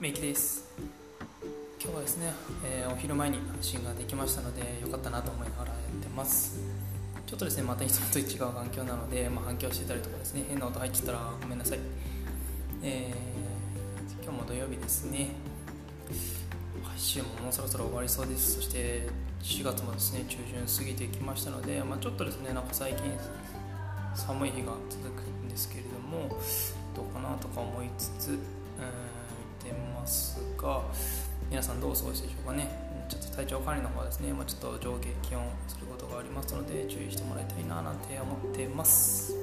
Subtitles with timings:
[0.00, 0.64] メイキです。
[1.82, 2.32] 今日はですね、
[2.64, 6.60] えー、お昼前に配信ができましたのでよかったなと思いながらやってます。
[7.26, 11.80] ちょっとですねまたいつもと違う環境なので、まあ、反響してたりとかですね変な音入ってたらごめんなさい。
[12.80, 15.30] えー、今日も土曜日ですね。
[16.84, 18.54] 配信ももうそろそろ終わりそうです。
[18.54, 19.08] そして
[19.42, 23.02] 4月もですね中旬過ぎてきましたので、まあ、ちょっとですねなんか最近
[24.14, 26.28] 寒い日が続くんですけれども
[26.94, 28.38] どうかなとか思いつつ、
[30.58, 30.82] ますが
[31.50, 32.68] 皆さんどうお過ごしでしょうかね。
[33.08, 39.38] ちょっと体調管理の方はですね、まあ、ちょっと上下気温することがありますので注意してもらいたいななんて思ってます、は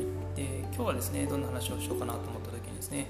[0.00, 3.06] い、で今日はですねどんな話をしようかなと思った時にですね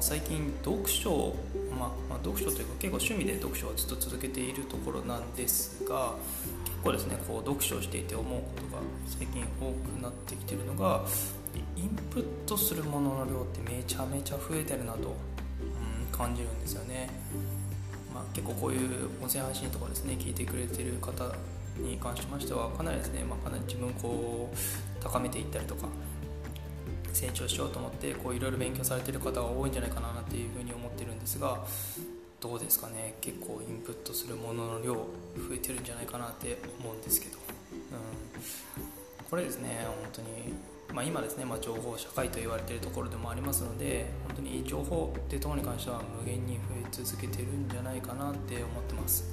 [0.00, 1.36] 最近読書を、
[1.78, 6.16] まあ、ま、読書というか結構趣味で読書をずっと続けているところなんですが
[6.64, 11.04] 結構ですねこう読書をしていて思うことが最近多くなってきてるのが
[11.76, 15.14] インプットするものの量ってめちゃめちゃ増えてるなと、
[16.18, 17.08] 感じるんですよね、
[18.12, 21.32] まあ、結構こういう音声配信とかですね聞いてくれてる方
[21.78, 25.86] に関しましてはかなりですね、まあ、かなり自分をこう高めていったりとか
[27.12, 31.64] 成長しようと思ってこういろいろ勉強されてる方が多いんじゃないかなっていうふうに思ってるんですが
[32.40, 35.04] どうですかね結構インプットするものの量増
[35.54, 37.38] えてるんじゃないかなって思うんですけど、
[37.72, 40.28] うん、これですね本当に
[40.98, 49.24] まあ、今ですね、まあ、情報社会と言われているところでもありますので本当に情報っていうところに関しては無限に増え続けてるんじゃないかなって思ってます。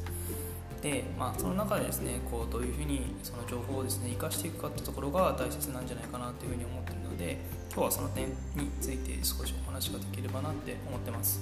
[0.84, 7.40] で、まあ、その中でですねこうどういうふうにその情報をですね生かしていくかってところが大切なんじゃないかなというふうに思ってるので
[7.74, 8.36] 今日はその点に
[8.80, 11.42] ついて少しお話ができればなって思ってます。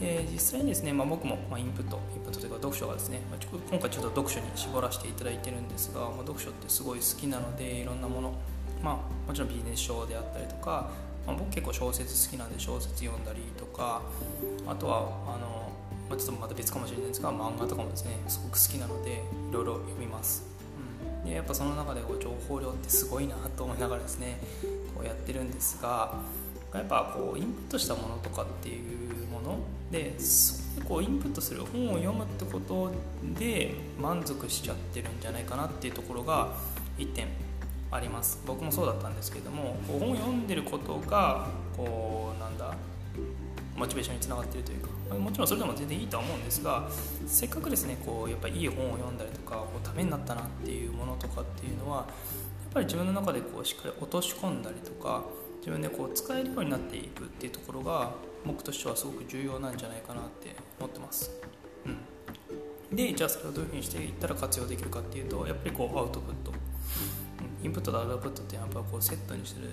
[0.00, 3.36] え、実際にですね、まあ、僕も、ま、インプットインプットというか読書がですね、ま、
[3.70, 8.34] 今回ちょっと読書に絞らせていただいてるんですが、まあ、読書ってすごい好きなのでいろんなもの
[8.82, 8.94] まあ、
[9.28, 10.90] もちろんビジネス書であったりとか、
[11.26, 14.02] まあ、僕結構小説好きなんで小説読んだりとか
[14.66, 15.72] あとはあの、
[16.08, 19.14] まあ、ちょっとまた別かもしれないですが漫画とかもですねすごく好きなのでい
[19.52, 20.44] ろいろ読みます、
[21.24, 24.38] うん、でやっぱその中でこう情報量ってすごいなと思いながらですね
[24.94, 26.14] こうやってるんですが
[26.74, 29.58] やっぱこうインプットしたものとかっていうもの
[29.90, 32.92] でそこうインプットする本を読むってこと
[33.38, 36.54] で満足しちゃってるんじゃないかなっていうところが
[36.98, 37.47] 1点。
[37.90, 38.40] あります。
[38.46, 42.74] 僕もそうだったんですけども本を読んでることがこうなんだ
[43.76, 46.88] モチベーションにつながっているというかもちろんそれでも全然いいとは思うんですが
[47.26, 52.06] せっかくですねこうやっぱりいい本を読んだりとかこうためになったなっていうものとかっていうのはやっ
[52.74, 55.22] ぱり自分の中でこうしっかり落とし込んだりとか
[55.60, 58.12] 自分でこう使えるようになっていくっていうところが
[58.44, 61.30] 僕としてはすごく重要なんじゃないかなって思ってます。
[62.90, 66.57] うん、でじゃあそれをどういうふうにしていったら活用できるかっていうとやっぱりこうアウトプット。
[67.62, 69.68] インプットとアウトプットってやっぱこうセットにする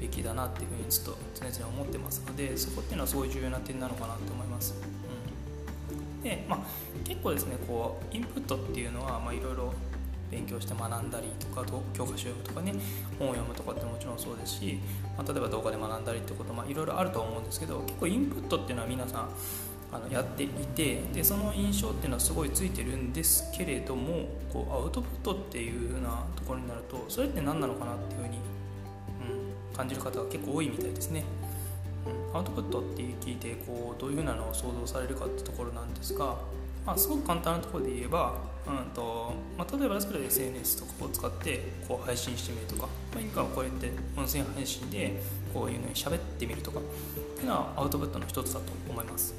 [0.00, 4.74] べきだなっていうふうにちょっと常々思ってますのでそこっていうのはすごい重要な点なのかなと思います、
[5.92, 6.60] うん、でまあ
[7.04, 9.72] 結構ですねこうインプットっていうのはいろいろ
[10.30, 11.64] 勉強して学んだりとか
[11.94, 12.74] 教科書読むとかね
[13.18, 14.80] 本を読むとかってもちろんそうですし、
[15.16, 19.28] まあ、例えば動画で学んだりってこともいろいろあると思うんですけど結構インプットっていうのは皆さん
[19.96, 28.36] あのやっていてでその印象っていうのはすごいついてるんですけれどもこうアウトプットっていう風なところになるとそれって何なのかなっていう風に、
[29.70, 31.24] うん、感じる方が結構多いみたいですね。
[32.30, 36.36] うん、アウトプットって聞いてこうどういう風なのを想像されるかってところなんですが、
[36.84, 38.34] まあ、すごく簡単なところで言えば、
[38.66, 45.20] うんとまあ、例えばですけど SNS とかを使ってこう配信してみるとか、まあ、今こうやって音声配信で
[45.52, 46.82] こういうのに喋ってみるとかっ
[47.36, 49.34] ていうのはアウトプットの一つだと思います。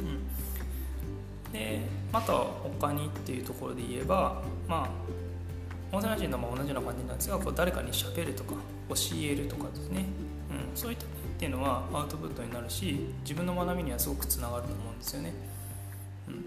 [0.00, 1.80] うん、で
[2.12, 4.88] また他にっていうところで言えばまあ
[5.90, 8.54] 音声配信とも同じような感じなんですがこう誰かにしゃべるとか
[8.88, 10.04] 教えるとかですね、
[10.50, 15.32] うん、そういったっていうのはアウトプットになるし自分の学びにはすごくつながると思うんですよね、
[16.26, 16.44] うん、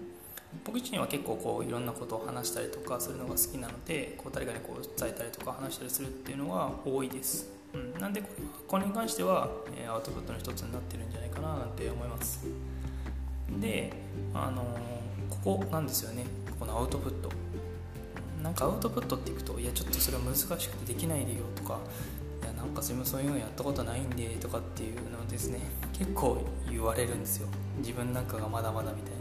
[0.64, 7.50] 僕自身は結構こういろんなことを話したりとかするのが好きなのでこう誰かにこう伝えたりとか話したりするっていうのは多いです。
[7.74, 8.22] うん、なんで
[8.68, 12.44] これに関しては、えアウトプットの一つになってるんじゃないかななんて思います。
[13.60, 13.92] で
[14.34, 14.62] あの
[15.28, 16.24] ここなんですよね。
[16.58, 17.30] このアウトプット。
[18.42, 21.78] なんかアウトプットっていくといやちょっとそれは難しくてできないでよとか
[22.42, 25.60] いやなんかすみませんそういうのやったことないんでとかっていうのですね。
[25.92, 27.48] 結構言われるんですよ。
[27.78, 29.18] 自分なんかがまだまだみたいな、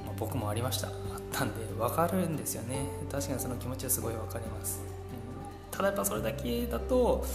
[0.00, 0.06] うん。
[0.06, 0.88] まあ、僕もありました。
[0.88, 0.94] あっ
[1.32, 2.86] たんで分かるんですよね。
[3.10, 4.80] 確かにその気持ちはすごい分かります。
[4.82, 5.76] うん。
[5.76, 7.26] ただやっぱそれだけだと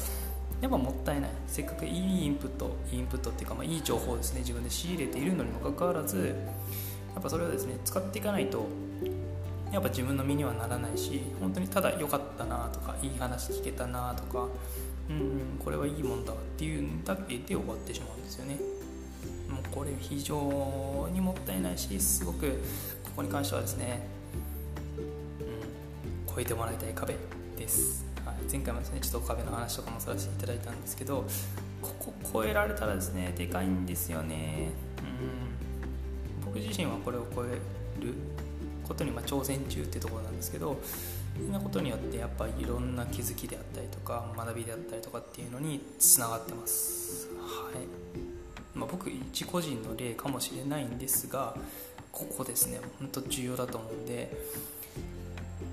[0.61, 1.31] やっぱもったいない。
[1.47, 4.41] せっかくいいインプットインプットっていうか、まあ、いい情報をですね。
[4.41, 6.35] 自分で仕入れているのにもかかわらず
[7.13, 8.67] やっぱそれをですね使っていかないと
[9.71, 14.47] やっぱ自分の身にはならないし本当にただ良かったなとかいい話聞けたなとか
[15.09, 18.59] うん、うん、これはいいもんだっていうだけで終わってしまうんですよね。
[19.49, 22.51] もうこれ非常にもったいないしすごく
[23.03, 24.07] ここに関してはですね、
[26.27, 27.15] うん、超えてもらいたい壁
[27.57, 31.25] です、はい、前回もですねちょっと壁の話とかもさせていただいたんですけど
[31.81, 34.69] ここ超えられたらですねでかいんですよね、
[36.39, 37.49] うん、僕自身はこれを超え
[38.03, 38.13] る
[38.87, 40.79] ことにま挑戦中っていうところなんですけど
[41.37, 47.29] そんなことによってやっぱいろんな気づきであったりとか学びであったりとかっていうのにつながってます。
[47.39, 48.77] はい。
[48.77, 51.55] まあ、僕一個人の例かもしれないんですが
[52.11, 52.79] ここですね。
[52.99, 54.31] 本当重要だと思うんで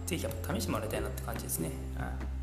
[0.06, 2.37] ぜひやっぱ試してもらいたいなって感じですね、うん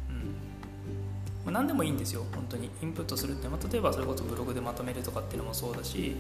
[1.46, 2.70] まあ、何でもいいんですよ本当に。
[2.82, 6.16] インプットするって、まあ、例えばそれこそブログでまとめるとかっていうのもそうだし、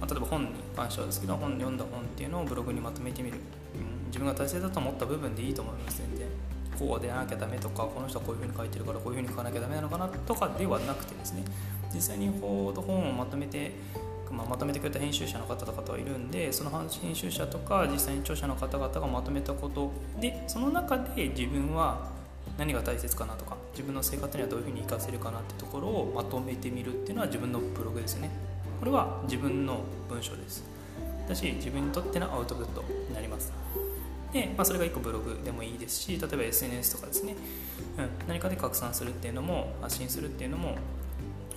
[0.00, 3.38] まあ、例えば本に関してはですけど本読んだ本っていうのをブログにまとめてみる、
[3.74, 6.28] うん、自分が大切だと思った部分でいいと思います全然。
[6.78, 11.42] こうでなきゃダメとかこの人はこういうふうに書いてるからこういうふうに書かなきゃダメなのかなとかではなくてですね。
[11.92, 13.72] 実際に本をまとめて、
[14.30, 19.90] まあ、まとめてくれた編集者の方とかはいるんでその編集者とか実際に著者の方々がまとめたこと
[20.20, 22.10] でその中で自分は
[22.56, 28.30] 何が大切かなとか自分の生活にはどういうふうに活かせるかなってところをまとめてみるっていうのは自分のブログですね。
[28.78, 30.64] これは自分の文章です。
[31.28, 33.52] だし自分にとってのアウトプットになります。
[34.32, 37.34] で、まあ、それが1個ブログでもいいですし例えば SNS とかですね、
[37.96, 40.76] うん、何かで拡散するっていうのも発信するっていうのも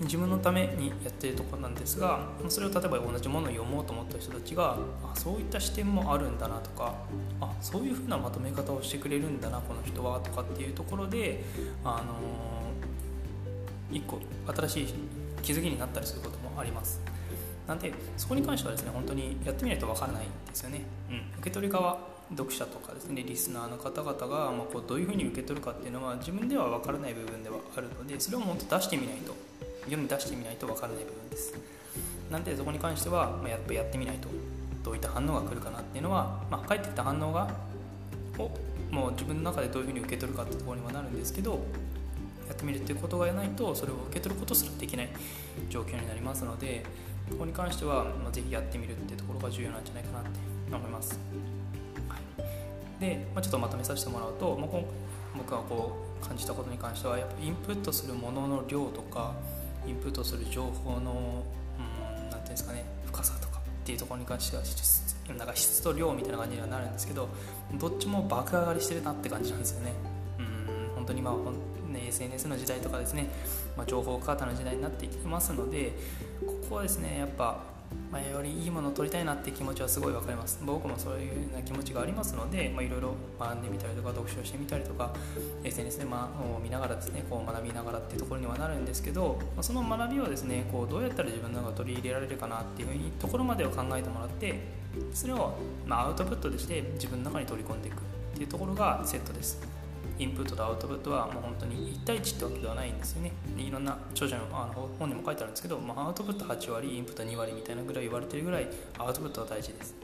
[0.02, 6.94] 自分のためにやってるとこなんですがそれを例えば同じものを読もうと思った人たちがあそういった視点もあるんだなとか
[7.40, 11.44] あそういうふうなまとめ方をしてくれるんだなこの人はとかっていうところで、
[11.84, 14.20] あのー、一個
[14.54, 14.94] 新しい
[15.42, 17.00] 気づきになったりすることもあります。
[17.66, 21.96] なんでそこに関してはですね本当にやってみないと分からないんですよね、うん、受け取り側
[22.36, 29.34] 読者とかですねリスナーの方々が、ま、こうどういうふうに受け取るかっていうのは自分では分からない部分ではあるのでそれをもっと出してみないと
[29.88, 31.54] 世に出してみないと分からない部分です
[32.30, 34.28] なんでそこに関しては、まあ、やっぱやってみないと
[34.84, 37.48] どういった反応が来るかなっていうのは、まあ、返ってきた反応が
[38.38, 38.50] を
[38.90, 41.60] もう自分の中でどういうふうに受け取るかってところにはなるんですけど
[42.48, 45.08] やってみるっていうことがないとそれを受け取ることすらできない
[45.70, 46.84] 状況になりますので
[47.30, 50.30] ここに関しては、まあ、ぜひやってみるっていうところが重要なんじゃないかなって
[50.74, 51.18] 思います。
[52.08, 54.68] はい、で、まあ、ちょっとまとめさせてもらうと、まあ、
[55.36, 59.34] 僕がこう感じたことに関してはやっぱインプットするものの量とか
[59.86, 61.44] インプットする情報の
[61.78, 64.62] 何、うん、ていうんですかね深さとかっていうところに関しては
[65.36, 67.28] なんか質と量みたいな感じにはなるんですけど
[67.74, 69.92] どっちも爆上がりしてるなって感じなんですよね。
[70.38, 71.34] うん本当にまあ
[71.92, 73.28] ね、SNS の時代とかですね、
[73.76, 75.92] まあ、情報過多の時代になっていきますので
[76.46, 77.71] ここはですねやっぱ
[78.10, 80.60] まあ、よりいいものを取りたいなって気持ちはすごい分かります。
[80.64, 85.14] 僕もそういうような気持ちがありますのでいろいろ学んでみたりとか読書してみたりとか
[85.64, 94.60] SNS で、まあ、見ながらですねこう学びながらっていうところにはなるんですけど、まあ、その学びをですねこうどうやったら自分の中取り入れられるかなっていうふうにところまでを考えてもらって
[95.12, 95.54] それを、
[95.86, 97.98] ま、アウトプットとして自分の中に取り込んでいくっ
[98.34, 99.71] ていうところがセットです。
[100.22, 103.32] インプットとアウトプットはもう本当に1対1ってわけではないんですよね。
[103.56, 109.94] いろんな著者のあの本にも書いてあるんですけど、まあ、アウトプット8割インプット2割みたいなぐらい言われてるぐらいアウトプットは大事です。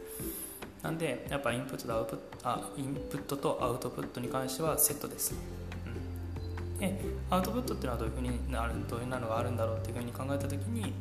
[0.82, 5.34] なんでやっぱインプットとアウトプットあインプットとアウトプットに関してはセットです、
[6.72, 10.92] うん、でアウトプットっていうのはどういうふうになるどういうのがあるんだろうっていうふうに考えた時に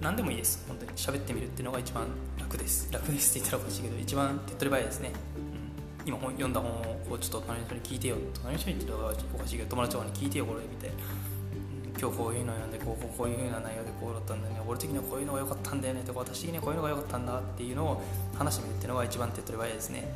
[0.00, 0.64] 何でもいいです。
[0.68, 0.92] 本当に。
[0.92, 2.06] 喋ってみるっていうのが一番
[2.38, 2.92] 楽です。
[2.92, 5.10] 楽ですって言ったらおかしいけど一番手っ取り早いですね。
[6.08, 6.74] 今本読んだ本を
[7.06, 10.90] こうちょっと隣の人に聞いてよ隣の人に言っておかしいけど友達とかに聞いてよこれ見て
[12.00, 18.02] 今日こういうの読んでこうこういう風な内容でこうだったんだよね俺的にはこういうのが良かったんだよねとか私的にはこういうのが良かったんだっていうのを
[18.38, 20.08] 話してみるっていうのが一番手っ取り早いですね。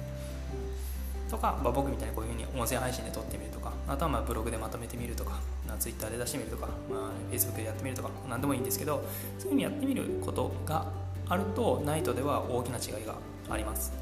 [1.28, 5.40] とか、まあ、僕みたいにこういうふうに音声配信で撮ってみるとかあとはまあブログでまとめてみるとか
[5.78, 9.04] Twitter で出してみるとか、まあ、Facebook でやってみるとか何でもいいんですけど
[9.38, 10.86] そういうふうにやってみることが
[11.28, 13.14] あるとナイトでは大きな違いが
[13.50, 13.92] あります、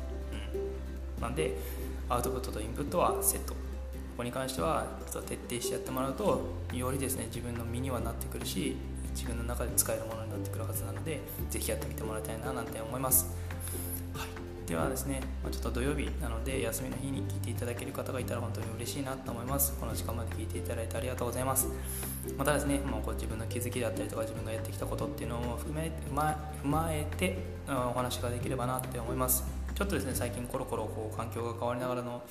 [1.16, 1.56] うん、なんで
[2.10, 3.54] アウトプットとインプットはセット。
[3.54, 3.58] こ
[4.18, 4.84] こに関しては
[5.26, 6.42] 徹底してやってもらうと
[6.74, 8.76] よりですね自分の身にはなってくるし
[9.14, 13.34] 自分の中で使えるものになってくるはずなのでぜひやってみてもらいたいななんて思います、
[14.12, 19.72] はい、ではですね、まちょっと土曜日なので休みの日に聞いていただける方がいたら本当に嬉しいなと思います。
[19.80, 21.68] この時間まで聞いていただいてありがとうございます。
[22.36, 27.38] またですねもうこう自分の気づきだったりとか自分がやってきたことっていうのを含め踏まえて
[27.70, 29.44] お話ができればなって思います。
[29.74, 32.22] ちょっとですね最近コロコロこう環境が変わりながらの、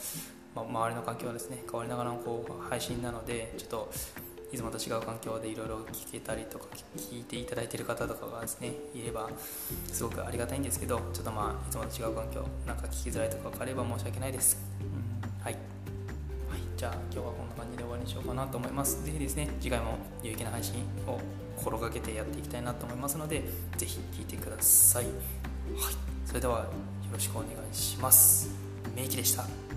[0.55, 3.91] ま周りの環境がですね変わりながらのこう配信なのでちょっと
[4.51, 6.65] いつもと違う環境でいろいろ聞けたりとか
[6.97, 9.29] 聞いていただいてる方とかがですねいれば
[9.91, 15.57] すごくありがたいんですけどちょっとまあいつもと違う環境なんか聞きづらいとかがあれば申し訳ないです、うん、はい、
[16.79, 19.03] じゃあ今日はこんな感じで終わりにしようかなと思います。
[19.03, 21.19] 是非ですね次回も有益な配信を
[21.57, 23.43] 心がけてやっていきたいなと思いますので
[23.75, 25.03] 是非聴いてください。
[25.03, 25.13] はい。
[26.25, 26.65] それではよ
[27.11, 28.49] ろしくお願いします。
[28.95, 29.68] めいきでした。